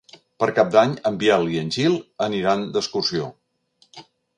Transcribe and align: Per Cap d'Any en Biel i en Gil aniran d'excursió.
Per 0.43 0.47
Cap 0.59 0.71
d'Any 0.75 0.95
en 1.11 1.21
Biel 1.25 1.47
i 1.57 1.61
en 1.65 1.71
Gil 1.77 2.01
aniran 2.31 2.67
d'excursió. 2.75 3.33